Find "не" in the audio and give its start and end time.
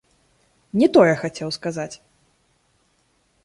0.83-0.87